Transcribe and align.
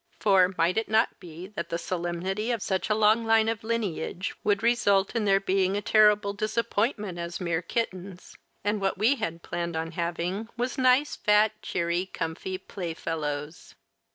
For, 0.19 0.51
might 0.57 0.79
it 0.79 0.89
not 0.89 1.19
be 1.19 1.45
that 1.49 1.69
the 1.69 1.77
solemnity 1.77 2.49
of 2.49 2.63
such 2.63 2.89
a 2.89 2.95
long 2.95 3.23
line 3.23 3.47
of 3.47 3.63
lineage 3.63 4.33
would 4.43 4.63
result 4.63 5.15
in 5.15 5.25
their 5.25 5.39
being 5.39 5.77
a 5.77 5.81
terrible 5.83 6.33
disappointment 6.33 7.19
as 7.19 7.39
mere 7.39 7.61
kittens, 7.61 8.35
and 8.63 8.81
what 8.81 8.97
we 8.97 9.17
had 9.17 9.43
planned 9.43 9.75
on 9.75 9.91
having 9.91 10.49
was 10.57 10.75
nice, 10.75 11.15
fat, 11.15 11.51
cheery, 11.61 12.07
comfy 12.07 12.57
playfellows. 12.57 13.75